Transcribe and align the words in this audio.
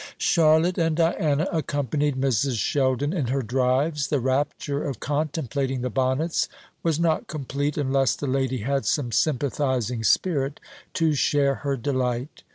Charlotte 0.17 0.79
and 0.79 0.95
Diana 0.95 1.47
accompanied 1.51 2.15
Mrs. 2.15 2.57
Sheldon 2.57 3.13
in 3.13 3.27
her 3.27 3.43
drives. 3.43 4.07
The 4.07 4.19
rapture 4.19 4.83
of 4.83 4.99
contemplating 4.99 5.81
the 5.81 5.91
bonnets 5.91 6.49
was 6.81 6.99
not 6.99 7.27
complete 7.27 7.77
unless 7.77 8.15
the 8.15 8.25
lady 8.25 8.61
had 8.61 8.87
some 8.87 9.11
sympathising 9.11 10.03
spirit 10.03 10.59
to 10.95 11.13
share 11.13 11.53
her 11.61 11.77
delight. 11.77 12.41